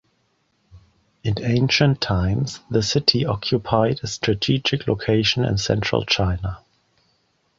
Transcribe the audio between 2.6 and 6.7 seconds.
the city occupied a strategic location in central China.